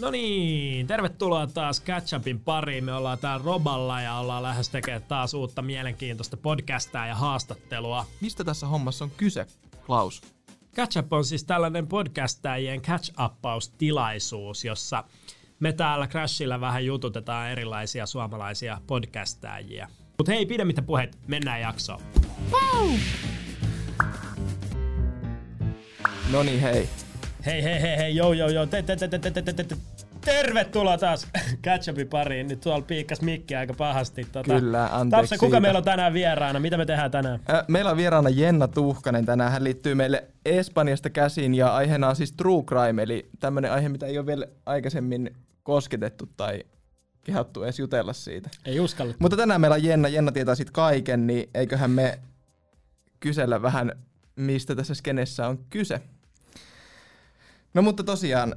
[0.00, 2.84] No niin, tervetuloa taas Catch-upin pariin.
[2.84, 8.06] Me ollaan täällä Roballa ja ollaan lähes tekemään taas uutta mielenkiintoista podcastaa ja haastattelua.
[8.20, 9.46] Mistä tässä hommassa on kyse,
[9.86, 10.22] Klaus?
[10.76, 15.04] Catch-up on siis tällainen podcastajien catch-uppaustilaisuus, jossa
[15.60, 19.88] me täällä Crashilla vähän jututetaan erilaisia suomalaisia podcastajia.
[20.18, 22.00] Mutta hei, pidemmittä puheet, mennään jaksoon.
[26.32, 26.88] No niin, hei.
[27.46, 28.66] Hei, hei, hei, hei, joo, joo, joo.
[28.66, 29.76] Te, te, te, te, te, te, te, te.
[30.24, 31.28] Tervetuloa taas
[31.62, 32.48] Ketchupin pariin.
[32.48, 34.26] Nyt tuolla piikkas mikki aika pahasti.
[34.32, 35.60] Tota, Kyllä, anteeksi Tapsa, kuka siitä.
[35.60, 36.60] meillä on tänään vieraana?
[36.60, 37.40] Mitä me tehdään tänään?
[37.68, 39.26] Meillä on vieraana Jenna Tuhkanen.
[39.26, 43.88] Tänään hän liittyy meille Espanjasta käsin ja aiheena on siis True Crime, eli tämmöinen aihe,
[43.88, 46.64] mitä ei ole vielä aikaisemmin kosketettu tai
[47.24, 48.50] kehattu edes jutella siitä.
[48.64, 49.14] Ei uskalla.
[49.18, 50.08] Mutta tänään meillä on Jenna.
[50.08, 52.18] Jenna tietää sit kaiken, niin eiköhän me
[53.20, 53.92] kysellä vähän,
[54.36, 56.00] mistä tässä skenessä on kyse.
[57.74, 58.56] No mutta tosiaan,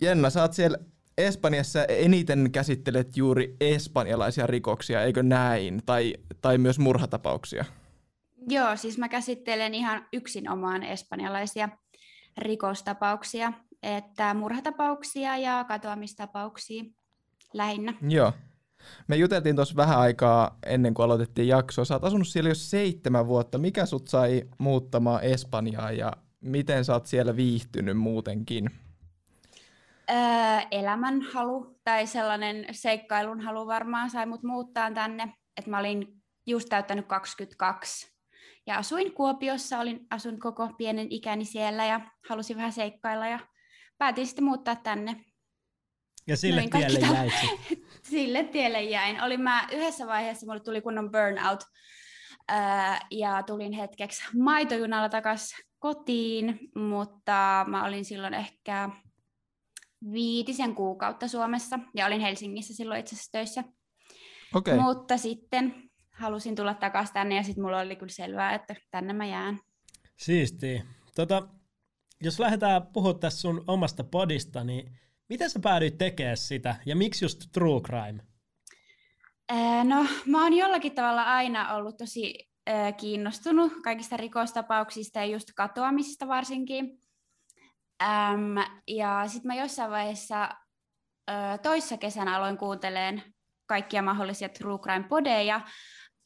[0.00, 0.78] Jenna, sä oot siellä
[1.18, 5.82] Espanjassa eniten käsittelet juuri espanjalaisia rikoksia, eikö näin?
[5.86, 7.64] Tai, tai myös murhatapauksia.
[8.48, 11.68] Joo, siis mä käsittelen ihan yksinomaan espanjalaisia
[12.38, 13.52] rikostapauksia,
[13.82, 16.84] että murhatapauksia ja katoamistapauksia
[17.54, 17.94] lähinnä.
[18.08, 18.32] Joo.
[19.08, 21.84] Me juteltiin tuossa vähän aikaa ennen kuin aloitettiin jaksoa.
[21.84, 23.58] Sä oot asunut siellä jo seitsemän vuotta.
[23.58, 28.70] Mikä sut sai muuttamaan Espanjaa ja miten sä oot siellä viihtynyt muutenkin?
[30.10, 30.16] Öö,
[30.70, 36.06] elämänhalu tai sellainen seikkailun halu varmaan sai mut muuttaa tänne, että mä olin
[36.46, 38.12] just täyttänyt 22
[38.66, 43.38] ja asuin Kuopiossa, olin asun koko pienen ikäni siellä ja halusin vähän seikkailla ja
[43.98, 45.24] päätin sitten muuttaa tänne
[46.26, 47.80] Ja sille Noin tielle tämä- jäit sit.
[48.10, 49.22] Sille tielle jäin.
[49.22, 51.60] Olin mä yhdessä vaiheessa, mulle tuli kunnon burnout,
[52.48, 58.90] ää, ja tulin hetkeksi maitojunalla takaisin kotiin, mutta mä olin silloin ehkä
[60.12, 63.64] viitisen kuukautta Suomessa, ja olin Helsingissä silloin itse asiassa töissä.
[64.54, 64.74] Okei.
[64.74, 64.84] Okay.
[64.84, 69.26] Mutta sitten halusin tulla takaisin tänne, ja sitten mulla oli kyllä selvää, että tänne mä
[69.26, 69.58] jään.
[70.16, 70.82] Siistiä.
[71.14, 71.48] Tota,
[72.22, 74.98] jos lähdetään puhua tässä sun omasta podista, niin
[75.28, 78.22] miten sä päädyit tekemään sitä ja miksi just true crime?
[79.48, 82.49] Ää, No, mä oon jollakin tavalla aina ollut tosi
[82.96, 86.98] kiinnostunut kaikista rikostapauksista ja just katoamisista varsinkin.
[88.02, 88.54] Äm,
[88.88, 90.48] ja sitten mä jossain vaiheessa
[91.28, 93.22] ää, toissa kesänä aloin kuunteleen
[93.66, 95.60] kaikkia mahdollisia true crime podeja.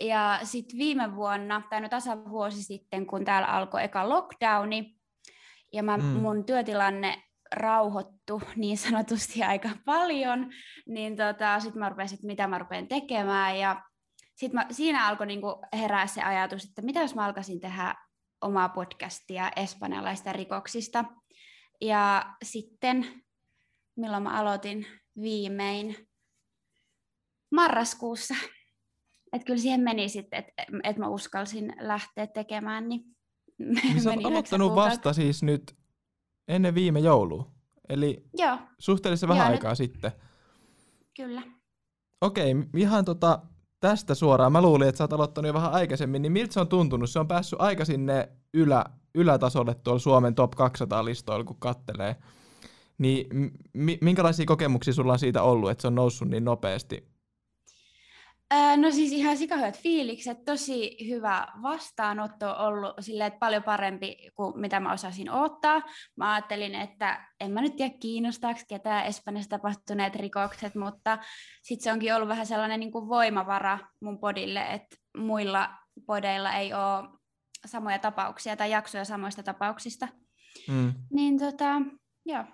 [0.01, 4.97] Ja sitten viime vuonna, tai no tasan vuosi sitten, kun täällä alkoi eka lockdowni,
[5.73, 6.05] ja mä, mm.
[6.05, 7.23] mun työtilanne
[7.53, 10.53] rauhoittu niin sanotusti aika paljon,
[10.87, 13.83] niin tota, sitten mä rupesin, että mitä mä rupean tekemään, ja
[14.35, 17.95] sitten siinä alkoi niinku herää se ajatus, että mitä jos mä alkaisin tehdä
[18.41, 21.05] omaa podcastia espanjalaista rikoksista,
[21.81, 23.23] ja sitten,
[23.97, 24.87] milloin mä aloitin
[25.23, 26.09] viimein,
[27.51, 28.35] marraskuussa,
[29.33, 30.53] että kyllä siihen meni sitten, että
[30.85, 33.15] et mä uskalsin lähteä tekemään, niin
[33.59, 35.77] Niin sä oot aloittanut vasta siis nyt
[36.49, 37.53] ennen viime joulua.
[37.89, 40.13] Eli Joo, suhteellisen vähän Joo, nyt- aikaa sitten.
[41.17, 41.43] kyllä.
[42.21, 43.43] Okei, ihan tota,
[43.89, 44.53] tästä suoraan.
[44.53, 47.11] Mä luulin, että sä oot aloittanut jo vähän aikaisemmin, niin miltä se on tuntunut?
[47.11, 48.85] Se on päässyt aika sinne ylä,
[49.15, 52.17] ylätasolle tuolla Suomen top 200-listoilla, kun kattelee.
[52.99, 53.27] Niin
[53.73, 57.09] mi- minkälaisia kokemuksia sulla on siitä ollut, että se on noussut niin nopeasti?
[58.77, 64.61] No siis ihan sikahyvät fiilikset, tosi hyvä vastaanotto on ollut silleen, että paljon parempi kuin
[64.61, 65.83] mitä mä osasin odottaa.
[66.17, 71.19] Mä ajattelin, että en mä nyt tiedä kiinnostaako ketään Espanjassa tapahtuneet rikokset, mutta
[71.63, 75.71] sitten se onkin ollut vähän sellainen niin kuin voimavara mun podille, että muilla
[76.07, 77.09] podeilla ei ole
[77.67, 80.09] samoja tapauksia tai jaksoja samoista tapauksista.
[80.69, 80.95] Mm.
[81.11, 81.83] Niin tota,
[82.27, 82.45] joo.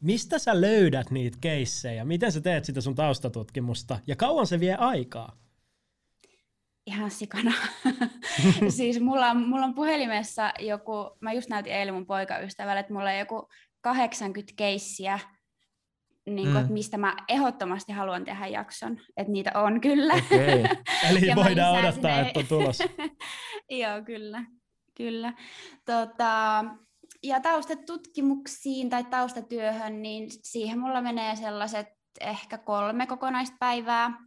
[0.00, 2.04] Mistä sä löydät niitä keissejä?
[2.04, 3.98] Miten sä teet sitä sun taustatutkimusta?
[4.06, 5.36] Ja kauan se vie aikaa?
[6.86, 7.52] ihan sikana.
[8.76, 13.10] siis mulla on, mulla on puhelimessa joku, mä just näytin eilen mun poikaystävälle, että mulla
[13.10, 13.48] on joku
[13.80, 15.18] 80 keissiä,
[16.26, 16.54] niin Mm.
[16.58, 16.72] mm.
[16.72, 19.00] mistä mä ehdottomasti haluan tehdä jakson.
[19.16, 20.14] Että niitä on kyllä.
[20.14, 20.64] Okei.
[21.10, 22.78] Eli voidaan odottaa, ne- että on tulos.
[23.70, 24.44] Joo, kyllä.
[24.94, 25.32] kyllä.
[25.84, 26.64] Tota,
[27.26, 31.86] ja taustatutkimuksiin tai taustatyöhön, niin siihen mulla menee sellaiset
[32.20, 34.26] ehkä kolme kokonaista päivää.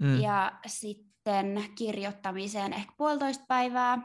[0.00, 0.20] Mm.
[0.20, 3.98] ja sitten kirjoittamiseen ehkä puolitoista päivää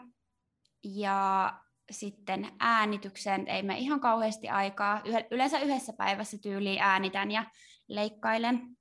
[0.84, 1.54] ja
[1.92, 5.02] sitten äänitykseen ei mene ihan kauheasti aikaa.
[5.32, 7.44] Yleensä yhdessä päivässä tyyliin äänitän ja
[7.88, 8.78] leikkailen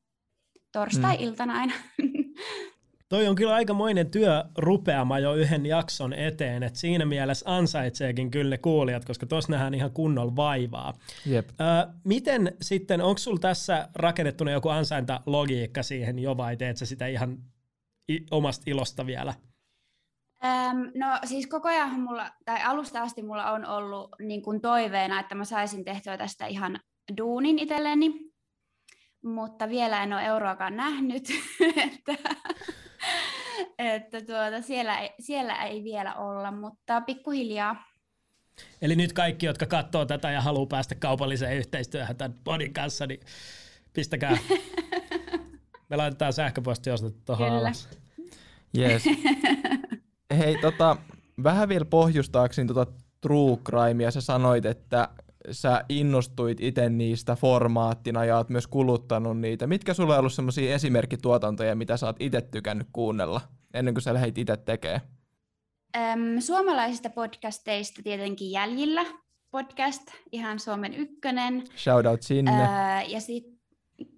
[0.72, 1.74] torstai-iltana aina.
[3.08, 8.50] Toi on kyllä aikamoinen työ rupeama jo yhden jakson eteen, että siinä mielessä ansaitseekin kyllä
[8.50, 10.94] ne kuulijat, koska tuossa nähdään ihan kunnolla vaivaa.
[11.26, 11.48] Jep.
[11.50, 11.54] Ö,
[12.04, 17.38] miten sitten, onko sulla tässä rakennettuna joku ansaintalogiikka siihen jo vai teet sä sitä ihan
[18.12, 19.34] i- omasta ilosta vielä?
[20.44, 25.20] Öm, no siis koko ajan mulla, tai alusta asti mulla on ollut niin kuin toiveena,
[25.20, 26.80] että mä saisin tehtyä tästä ihan
[27.18, 28.10] duunin itselleni,
[29.24, 31.28] mutta vielä en ole euroakaan nähnyt,
[31.92, 32.30] että,
[33.78, 37.84] että tuota, siellä, ei, siellä ei vielä olla, mutta pikkuhiljaa.
[38.82, 43.20] Eli nyt kaikki, jotka katsoo tätä ja haluaa päästä kaupalliseen yhteistyöhön tämän podin kanssa, niin
[43.92, 44.38] pistäkää.
[45.88, 47.88] Me laitetaan sähköpostiosoite tuohon alas.
[48.78, 49.04] Yes.
[50.38, 50.96] Hei, tota,
[51.42, 54.10] vähän vielä pohjustaakseni tota True Crimea.
[54.10, 55.08] Sä sanoit, että
[55.50, 59.66] sä innostuit itse niistä formaattina ja oot myös kuluttanut niitä.
[59.66, 63.40] Mitkä sulla on ollut semmoisia esimerkkituotantoja, mitä sä oot itse tykännyt kuunnella
[63.74, 65.00] ennen kuin sä lähdit itse tekemään?
[65.96, 69.04] Öm, suomalaisista podcasteista tietenkin Jäljillä
[69.50, 70.02] podcast,
[70.32, 71.64] ihan Suomen ykkönen.
[71.76, 72.52] Shoutout sinne.
[72.52, 73.56] Öö, ja sitten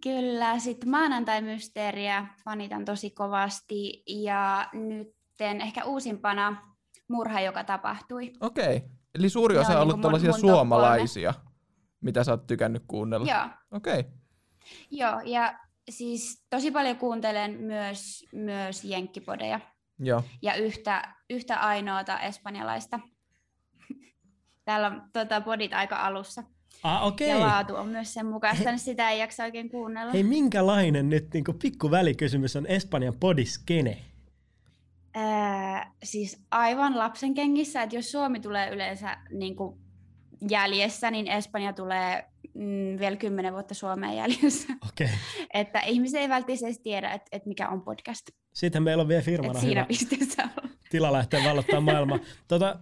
[0.03, 6.75] kyllä, sitten maanantai-mysteeriä fanitan tosi kovasti ja nytten ehkä uusimpana
[7.09, 8.33] murha, joka tapahtui.
[8.41, 8.77] Okei.
[8.77, 8.98] Okay.
[9.19, 11.35] Eli suuri Ne osa on on ollut tällaisia suomalaisia,
[12.01, 13.27] mitä sä oot tykännyt kuunnella.
[13.27, 14.01] Joo, Okei.
[14.01, 14.13] Okay.
[14.91, 15.59] joo, ja
[15.91, 19.61] siis tosi paljon kuuntelen myös, myös jenkkipodeja
[19.99, 20.23] Joo.
[20.43, 23.01] ja yhtä, yhtä ainoata espanjalaista.
[24.65, 26.43] Täällä on tota, podit aika alussa.
[26.83, 27.29] Ah, okei.
[27.29, 30.13] Ja laatu on myös sen mukaista, niin sitä ei jaksa oikein kuunnella.
[30.13, 33.99] Hei, minkälainen nyt niin pikku välikysymys on Espanjan podiskene?
[35.15, 35.58] Ää,
[36.11, 39.79] siis aivan lapsen kengissä, että jos Suomi tulee yleensä niin kuin
[40.51, 42.25] jäljessä, niin Espanja tulee
[42.55, 44.69] mm, vielä kymmenen vuotta Suomeen jäljessä.
[44.89, 45.09] Okay.
[45.55, 48.27] että ihmiset ei välttämättä edes tiedä, että, että mikä on podcast.
[48.55, 50.71] Sitten meillä on vielä firmana siinä hyvä pisteessä on.
[50.91, 52.19] tila lähteä vallottaa maailmaa.
[52.49, 52.79] Tota,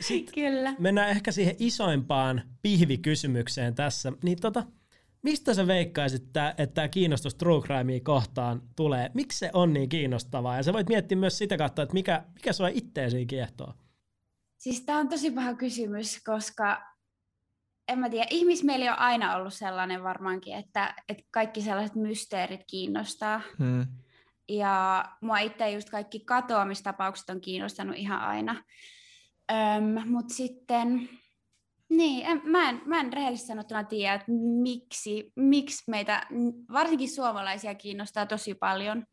[0.00, 0.74] sit Kyllä.
[0.78, 4.12] mennään ehkä siihen isoimpaan pihvikysymykseen tässä.
[4.22, 4.64] Niin tota,
[5.22, 9.10] mistä sä veikkaisit, että, että tämä kiinnostus True Crimea kohtaan tulee?
[9.14, 10.56] Miksi se on niin kiinnostavaa?
[10.56, 13.74] Ja sä voit miettiä myös sitä kautta, että mikä, mikä sua itteesi kiehtoo.
[14.58, 16.82] Siis tämä on tosi paha kysymys, koska
[17.88, 23.40] en mä tiedä, ihmismieli on aina ollut sellainen varmaankin, että, että kaikki sellaiset mysteerit kiinnostaa.
[23.58, 23.86] Hmm.
[24.48, 28.64] Ja mua itse just kaikki katoamistapaukset on kiinnostanut ihan aina.
[29.52, 31.08] Öm, Mutta sitten,
[31.90, 34.32] niin, en, mä, en, mä en rehellisesti sanottuna tiedä, että
[34.62, 36.26] miksi, miksi meitä,
[36.72, 39.04] varsinkin suomalaisia, kiinnostaa tosi paljon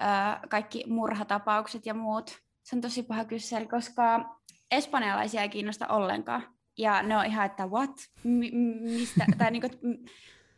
[0.00, 0.04] ö,
[0.48, 2.38] kaikki murhatapaukset ja muut.
[2.62, 4.36] Se on tosi paha kysellä, koska
[4.70, 6.42] espanjalaisia ei kiinnosta ollenkaan.
[6.78, 7.90] Ja ne on ihan, että what?
[8.24, 9.26] Mi- mistä?
[9.38, 10.04] tai että m-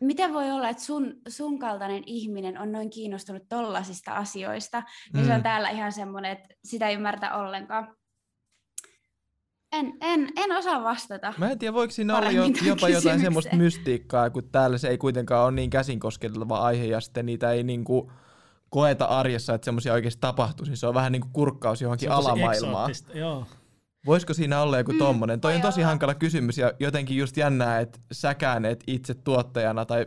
[0.01, 4.83] miten voi olla, että sun, sun kaltainen ihminen on noin kiinnostunut tollasista asioista,
[5.13, 5.29] niin mm.
[5.29, 7.97] se on täällä ihan semmoinen, että sitä ei ymmärtä ollenkaan.
[9.75, 11.35] En, en, en osaa vastata.
[11.39, 14.99] Mä en tiedä, voiko siinä olla jo, jopa jotain semmoista mystiikkaa, kun täällä se ei
[14.99, 18.13] kuitenkaan ole niin käsin kosketeleva aihe ja sitten niitä ei niinku
[18.71, 20.77] koeta arjessa, että semmoisia oikeasti tapahtuisi.
[20.77, 22.91] Se on vähän niin kuin kurkkaus johonkin alamaailmaan.
[23.15, 23.47] Joo.
[24.07, 25.41] Voisiko siinä olla joku Mm, tommonen?
[25.41, 25.89] Toi on tosi olla.
[25.89, 30.07] hankala kysymys ja jotenkin just jännää, että säkään et itse tuottajana tai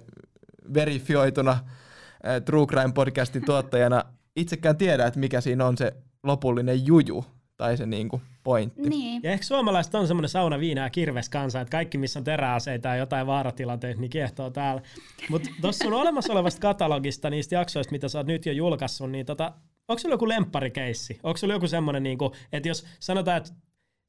[0.74, 4.04] verifioituna äh, True Crime podcastin tuottajana
[4.36, 5.92] itsekään tiedä, että mikä siinä on se
[6.24, 7.26] lopullinen juju
[7.58, 8.90] tai se niinku pointti.
[8.90, 9.24] Niin.
[9.24, 12.88] Ja ehkä suomalaiset on semmoinen sauna, viina ja kirves kansa, että kaikki missä on teräaseita
[12.88, 14.82] ja jotain vaaratilanteita, niin kiehtoo täällä.
[15.30, 19.26] Mutta tuossa sun olemassa olevasta katalogista, niistä jaksoista, mitä sä oot nyt jo julkaissut, niin
[19.26, 19.54] tota,
[19.88, 21.20] onko sulla joku lempparikeissi?
[21.24, 23.52] Onko sulla joku semmoinen, niinku, että jos sanotaan, että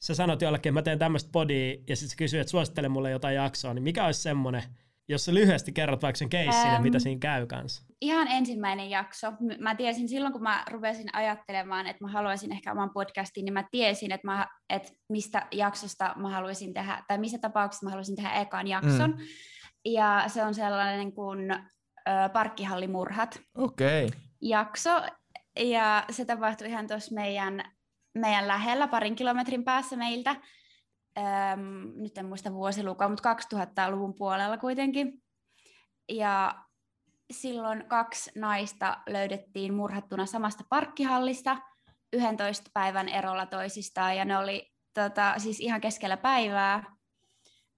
[0.03, 3.11] sä sanot jollekin, että mä teen tämmöistä podia, ja sitten sä kysyy, että suosittele mulle
[3.11, 4.63] jotain jaksoa, niin mikä olisi semmoinen,
[5.09, 6.83] jos sä lyhyesti kerrot vaikka sen keissin, ja Ähm.
[6.83, 7.88] mitä siinä käy kanssa?
[8.01, 9.33] Ihan ensimmäinen jakso.
[9.59, 13.65] Mä tiesin silloin, kun mä rupesin ajattelemaan, että mä haluaisin ehkä oman podcastin, niin mä
[13.71, 18.33] tiesin, että, mä, että mistä jaksosta mä haluaisin tehdä, tai missä tapauksessa mä haluaisin tehdä
[18.33, 19.11] ekan jakson.
[19.11, 19.25] Mm.
[19.85, 24.07] Ja se on sellainen kuin ö, Parkkihallimurhat Okei.
[24.07, 24.21] Okay.
[24.43, 24.91] jakso,
[25.59, 27.63] ja se tapahtui ihan tuossa meidän,
[28.15, 30.37] meidän lähellä, parin kilometrin päässä meiltä.
[31.19, 35.23] Öm, nyt en muista vuosilukua, mutta 2000-luvun puolella kuitenkin.
[36.09, 36.55] Ja
[37.31, 41.57] silloin kaksi naista löydettiin murhattuna samasta parkkihallista
[42.13, 46.97] 11 päivän erolla toisistaan, ja ne oli tota, siis ihan keskellä päivää,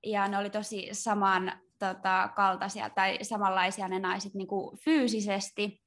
[0.06, 5.82] ja ne oli tosi saman tota, kaltaisia tai samanlaisia ne naiset niin kuin fyysisesti,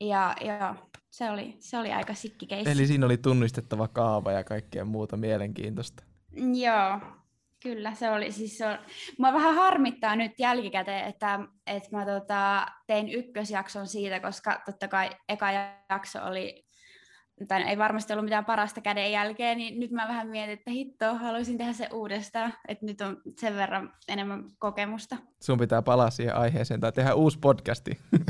[0.00, 0.74] ja, ja
[1.10, 2.70] se, oli, se oli aika sikki keissi.
[2.70, 6.04] Eli siinä oli tunnistettava kaava ja kaikkea muuta mielenkiintoista.
[6.54, 7.00] Joo,
[7.62, 8.78] Kyllä, se oli siis se on,
[9.18, 15.10] mua vähän harmittaa nyt jälkikäteen, että, että mä tota, tein ykkösjakson siitä, koska totta kai
[15.28, 15.46] eka
[15.90, 16.66] jakso oli,
[17.48, 21.14] tai ei varmasti ollut mitään parasta käden jälkeen, niin nyt mä vähän mietin, että hitto,
[21.14, 25.16] haluaisin tehdä se uudestaan, että nyt on sen verran enemmän kokemusta.
[25.42, 27.98] Sun pitää palaa siihen aiheeseen tai tehdä uusi podcasti.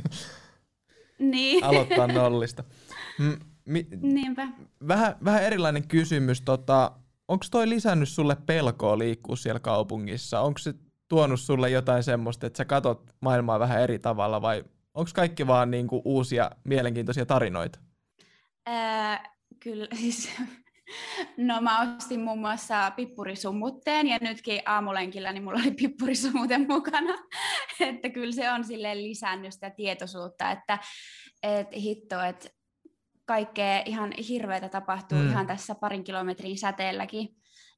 [1.21, 1.65] Niin.
[1.69, 2.65] Aloittaa nollista.
[3.19, 4.49] M- mi- Niinpä.
[4.89, 6.43] vähän, vähän erilainen kysymys.
[6.43, 6.93] Tota,
[7.31, 10.41] Onko toi lisännyt sulle pelkoa liikkua siellä kaupungissa?
[10.41, 10.75] Onko se
[11.09, 15.71] tuonut sulle jotain semmoista, että sä katot maailmaa vähän eri tavalla vai onko kaikki vaan
[15.71, 17.79] niinku uusia mielenkiintoisia tarinoita?
[18.67, 20.31] Ää, kyllä, siis
[21.37, 27.15] No mä ostin muun muassa pippurisumutteen ja nytkin aamulenkillä niin mulla oli pippurisumuten mukana.
[27.81, 30.79] että kyllä se on sille lisännyt sitä tietoisuutta, että
[31.43, 32.49] et hitto, että
[33.31, 35.31] kaikkea ihan hirveätä tapahtuu mm.
[35.31, 37.29] ihan tässä parin kilometrin säteelläkin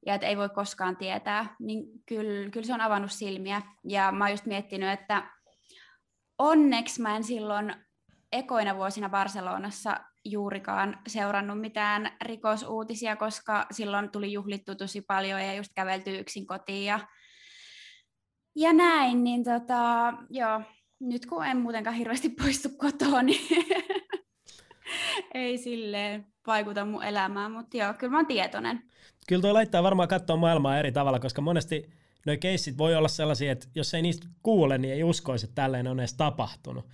[0.05, 3.61] ja että ei voi koskaan tietää, niin kyllä, kyllä se on avannut silmiä.
[3.87, 5.31] Ja mä oon just miettinyt, että
[6.37, 7.75] onneksi mä en silloin
[8.31, 15.71] ekoina vuosina Barcelonassa juurikaan seurannut mitään rikosuutisia, koska silloin tuli juhlittu tosi paljon ja just
[15.75, 16.99] kävelty yksin kotiin ja,
[18.55, 20.61] ja näin, niin tota, joo,
[20.99, 23.47] nyt kun en muutenkaan hirveästi poistu kotoa, niin
[25.33, 28.83] ei silleen vaikuta mun elämään, mutta joo, kyllä mä oon tietoinen.
[29.27, 31.89] Kyllä toi laittaa varmaan katsoa maailmaa eri tavalla, koska monesti
[32.25, 35.87] noi keissit voi olla sellaisia, että jos ei niistä kuule, niin ei uskoisi, että tälleen
[35.87, 36.85] on edes tapahtunut.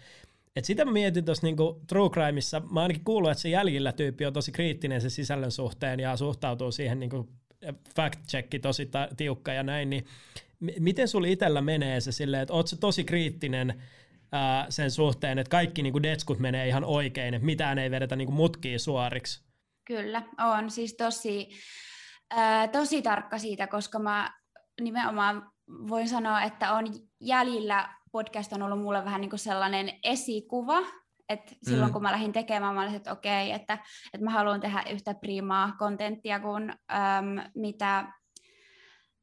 [0.55, 4.25] Et sitä mä mietin tuossa niinku True Crimeissa, mä ainakin kuullut, että se jäljillä tyyppi
[4.25, 7.29] on tosi kriittinen se sisällön suhteen ja suhtautuu siihen niinku
[7.89, 10.05] fact-checki tosi ta- tiukka ja näin, niin
[10.60, 13.81] m- miten sulla itsellä menee se silleen, että oot se tosi kriittinen
[14.31, 18.33] ää, sen suhteen, että kaikki niinku detskut menee ihan oikein, että mitään ei vedetä niinku
[18.33, 19.43] mutkiin suoriksi?
[19.86, 21.50] Kyllä, on siis tosi,
[22.29, 24.33] ää, tosi tarkka siitä, koska mä
[24.81, 25.51] nimenomaan
[25.88, 26.86] voin sanoa, että on
[27.21, 30.79] jäljillä podcast on ollut mulle vähän niin kuin sellainen esikuva,
[31.29, 31.93] että silloin mm.
[31.93, 33.74] kun mä lähdin tekemään, mä olin, että okei, että,
[34.13, 38.13] että mä haluan tehdä yhtä primaa kontenttia kuin äm, mitä,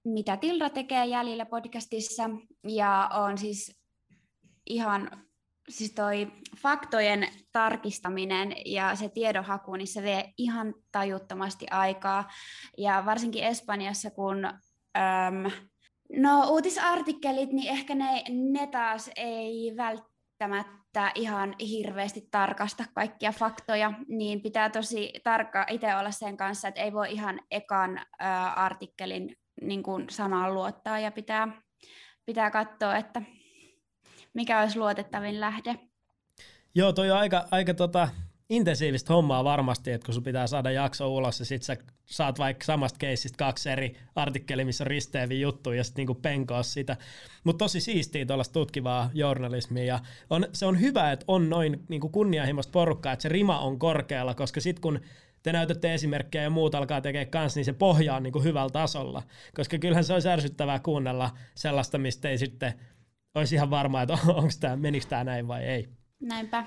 [0.04, 2.30] mitä Tilda tekee jäljellä podcastissa,
[2.68, 3.86] ja on siis
[4.66, 5.26] ihan
[5.68, 12.28] siis toi faktojen tarkistaminen ja se tiedonhaku, niin se vie ihan tajuttomasti aikaa.
[12.78, 15.50] Ja varsinkin Espanjassa, kun äm,
[16.16, 24.42] no, uutisartikkelit, niin ehkä ne, ne taas ei välttämättä ihan hirveästi tarkasta kaikkia faktoja, niin
[24.42, 28.04] pitää tosi tarkka itse olla sen kanssa, että ei voi ihan ekan ä,
[28.52, 31.49] artikkelin niin sanaan luottaa ja pitää,
[32.26, 33.23] pitää katsoa, että
[34.37, 35.78] mikä olisi luotettavin lähde.
[36.75, 38.09] Joo, toi on aika, aika tota,
[38.50, 41.76] intensiivistä hommaa varmasti, että kun sun pitää saada jakso ulos ja sit sä
[42.07, 46.62] saat vaikka samasta keisistä kaksi eri artikkeli, missä on risteäviä juttuja ja sitten niinku penkoa
[46.62, 46.97] sitä.
[47.45, 50.00] Mutta tosi siistiä tuollaista tutkivaa journalismia ja
[50.31, 54.35] on, se on hyvä, että on noin niinku kunnianhimoista porukkaa, että se rima on korkealla,
[54.35, 55.00] koska sitten kun
[55.43, 59.23] te näytätte esimerkkejä ja muut alkaa tekemään kanssa, niin se pohja on niinku hyvällä tasolla.
[59.55, 62.75] Koska kyllähän se olisi ärsyttävää kuunnella sellaista, mistä ei sitten
[63.37, 65.88] olisi ihan varma, että onko tämä, menikö tämä näin vai ei.
[66.21, 66.64] Näinpä.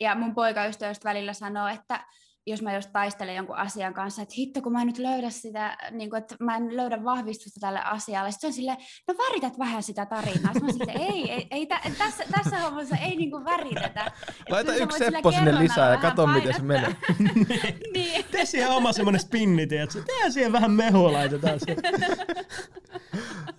[0.00, 2.04] Ja mun poikaystävästä välillä sanoo, että
[2.46, 5.76] jos mä just taistelen jonkun asian kanssa, että hitto kun mä en nyt löydä sitä,
[5.90, 8.30] niin kuin, että mä en löydä vahvistusta tälle asialle.
[8.30, 8.76] Sitten se on silleen,
[9.08, 10.52] no värität vähän sitä tarinaa.
[10.52, 14.12] Sitten mä silleen, ei, ei, ei tä, tässä, tässä hommassa ei niin kuin väritetä.
[14.48, 16.96] Laita yksi seppo sinne lisää ja katso miten se menee.
[17.94, 18.24] niin.
[18.30, 20.02] Tee siihen oma semmoinen spinni, tiedätkö?
[20.06, 21.76] Tee siihen vähän mehua laitetaan se.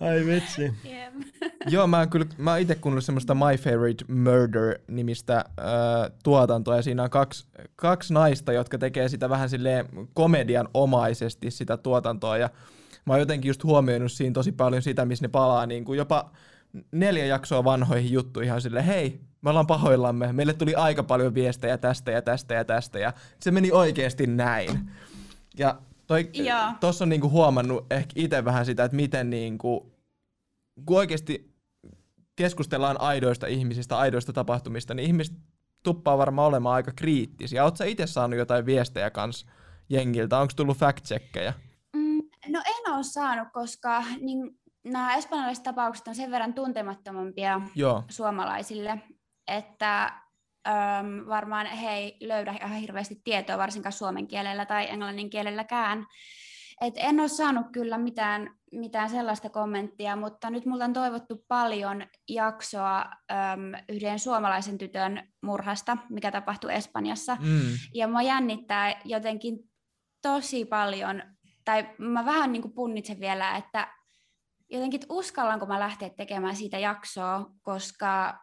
[0.00, 0.62] Ai vitsi.
[0.62, 1.14] Yep.
[1.66, 5.44] Joo, mä kyllä, mä itse kuunnellut semmoista My Favorite Murder-nimistä äh,
[6.24, 11.76] tuotantoa, ja siinä on kaksi, kaksi naista, jotka tekee sitä vähän silleen komedian omaisesti sitä
[11.76, 12.50] tuotantoa, ja
[13.06, 16.30] mä oon jotenkin just huomioinut siinä tosi paljon sitä, missä ne palaa niin kuin jopa
[16.92, 21.78] neljä jaksoa vanhoihin juttuihin ihan silleen, hei, me ollaan pahoillamme, meille tuli aika paljon viestejä
[21.78, 24.90] tästä ja tästä ja tästä, ja se meni oikeasti näin.
[25.56, 25.78] Ja
[26.80, 29.92] tuossa on niinku huomannut ehkä itse vähän sitä, että miten niinku,
[30.86, 31.51] kun oikeasti
[32.36, 35.36] keskustellaan aidoista ihmisistä, aidoista tapahtumista, niin ihmiset
[35.82, 37.64] tuppaa varmaan olemaan aika kriittisiä.
[37.64, 39.46] Oletko itse saanut jotain viestejä kans
[39.88, 40.38] jengiltä?
[40.38, 41.52] Onko tullut fact-checkkejä?
[41.96, 48.04] Mm, no en ole saanut, koska niin, nämä espanjalaiset tapaukset on sen verran tuntemattomampia Joo.
[48.08, 48.98] suomalaisille,
[49.48, 56.06] että äm, varmaan he ei löydä ihan hirveästi tietoa, varsinkaan suomen kielellä tai englannin kielelläkään.
[56.82, 62.06] Et en ole saanut kyllä mitään, mitään sellaista kommenttia, mutta nyt multa on toivottu paljon
[62.28, 67.36] jaksoa äm, yhden suomalaisen tytön murhasta, mikä tapahtui Espanjassa.
[67.40, 67.60] Mm.
[67.94, 69.58] Ja mua jännittää jotenkin
[70.22, 71.22] tosi paljon,
[71.64, 73.88] tai mä vähän niin kuin punnitsen vielä, että
[74.70, 78.38] jotenkin, että uskallanko mä lähteä tekemään siitä jaksoa, koska,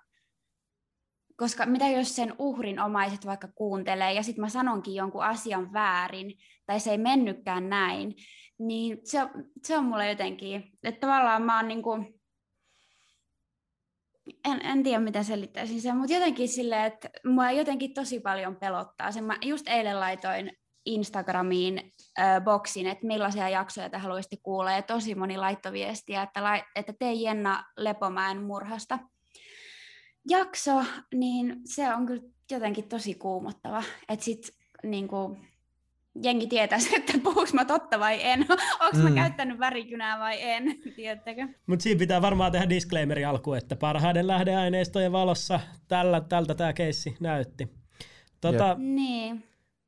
[1.39, 6.37] koska mitä jos sen uhrin omaiset vaikka kuuntelee ja sitten mä sanonkin jonkun asian väärin
[6.65, 8.15] tai se ei mennytkään näin,
[8.57, 9.19] niin se,
[9.63, 12.19] se on mulle jotenkin, että tavallaan mä oon niin kuin,
[14.45, 19.11] en, en tiedä, miten selittäisin sen, mutta jotenkin silleen, että mua jotenkin tosi paljon pelottaa.
[19.11, 20.51] Sen mä just eilen laitoin
[20.85, 26.63] Instagramiin äh, boksin, että millaisia jaksoja te haluaisitte kuulla, ja tosi moni laittoviestiä, että, lai,
[26.75, 28.99] että tee Jenna Lepomäen murhasta
[30.29, 30.83] jakso,
[31.13, 33.83] niin se on kyllä jotenkin tosi kuumottava.
[34.09, 35.37] Että sit niin kuin,
[36.23, 38.39] jengi tietäisi, että puhuks mä totta vai en.
[38.85, 39.03] Onko mm.
[39.03, 40.63] mä käyttänyt värikynää vai en,
[40.95, 41.47] tiedättekö?
[41.67, 47.17] Mutta siinä pitää varmaan tehdä disclaimeri alku, että parhaiden lähdeaineistojen valossa tällä, tältä tämä keissi
[47.19, 47.67] näytti.
[48.41, 49.43] Tota, niin.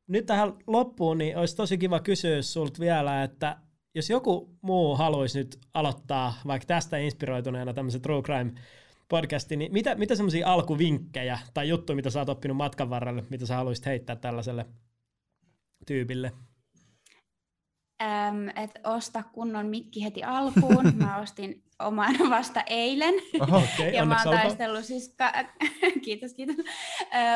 [0.08, 3.58] Nyt tähän loppuun, niin olisi tosi kiva kysyä sulta vielä, että
[3.96, 8.52] jos joku muu haluaisi nyt aloittaa vaikka tästä inspiroituneena tämmöisen True Crime
[9.12, 13.46] podcastin, niin mitä, mitä semmoisia alkuvinkkejä tai juttuja, mitä sä oot oppinut matkan varrelle, mitä
[13.46, 14.66] sä haluaisit heittää tällaiselle
[15.86, 16.32] tyypille?
[18.02, 20.94] Ähm, että osta kunnon mikki heti alkuun.
[20.96, 23.14] Mä ostin oman vasta eilen.
[23.40, 25.34] Oho, okay, ja mä oon taistellut siis, ka-
[26.06, 26.56] kiitos, kiitos.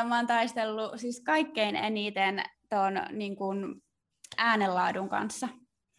[0.07, 3.81] Mä oon taistellut siis kaikkein eniten ton niin kun,
[4.37, 5.49] äänenlaadun kanssa.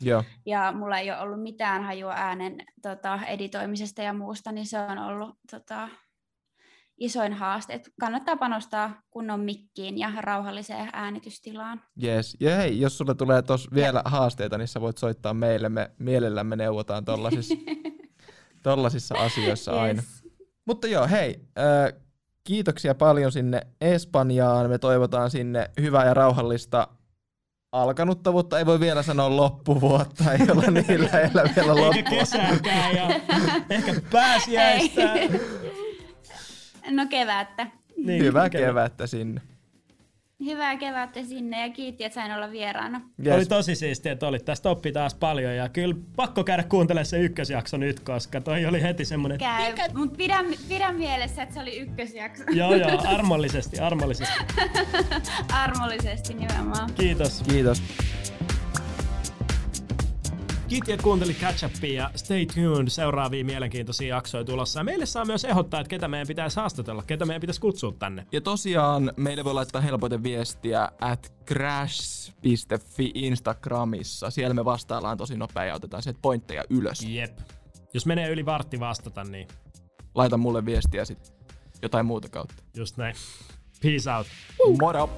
[0.01, 0.25] Joo.
[0.47, 4.99] Ja mulla ei ole ollut mitään hajua äänen tota, editoimisesta ja muusta, niin se on
[4.99, 5.89] ollut tota,
[6.99, 7.73] isoin haaste.
[7.73, 11.83] Että kannattaa panostaa kunnon mikkiin ja rauhalliseen äänitystilaan.
[12.03, 12.37] Yes.
[12.41, 14.11] Ja hei, jos sulle tulee tos vielä ja.
[14.11, 15.69] haasteita, niin sä voit soittaa meille.
[15.69, 17.55] Me mielellämme neuvotaan tollasissa,
[18.63, 19.81] tollasissa asioissa yes.
[19.81, 20.03] aina.
[20.65, 21.41] Mutta joo, hei.
[21.59, 22.03] Äh,
[22.45, 24.71] kiitoksia paljon sinne Espanjaan.
[24.71, 26.89] Me toivotaan sinne hyvää ja rauhallista
[27.83, 28.59] alkanuttavuutta.
[28.59, 31.95] Ei voi vielä sanoa loppuvuotta, ei olla niin lähellä vielä loppua.
[31.95, 33.09] Eikä kesääkään ja
[33.71, 35.15] ehkä pääsiäistä.
[36.91, 37.67] No kevättä.
[37.97, 38.67] Niin, Hyvää kevättä.
[38.69, 39.41] kevättä sinne.
[40.45, 43.01] Hyvää kevättä sinne ja kiitti, että sain olla vieraana.
[43.27, 43.35] Yes.
[43.35, 44.45] Oli tosi siistiä, että olit.
[44.45, 48.83] Tästä oppi taas paljon ja kyllä pakko käydä kuuntelemaan se ykkösjakso nyt, koska toi oli
[48.83, 49.39] heti semmoinen...
[49.39, 52.43] Käy, mutta pidän, pidän mielessä, että se oli ykkösjakso.
[52.53, 54.35] joo, joo, armollisesti, armollisesti.
[55.65, 56.91] armollisesti nimenomaan.
[56.95, 57.43] Kiitos.
[57.43, 57.83] Kiitos.
[60.69, 64.81] Kiitos, että kuuntelit Catch ja stay tuned seuraavia mielenkiintoisia jaksoja tulossa.
[64.81, 68.27] Ja meille saa myös ehdottaa, että ketä meidän pitäisi haastatella, ketä meidän pitäisi kutsua tänne.
[68.33, 74.31] Ja tosiaan meille voi laittaa helpoiten viestiä at crash.fi Instagramissa.
[74.31, 77.03] Siellä me vastaillaan tosi nopea ja otetaan sieltä pointteja ylös.
[77.09, 77.39] Jep.
[77.95, 79.49] Jos menee yli vartti vastata, niin...
[80.15, 81.33] Laita mulle viestiä sitten
[81.83, 82.63] jotain muuta kautta.
[82.75, 83.15] Just näin.
[83.83, 84.27] Peace out.
[84.81, 85.11] Moro!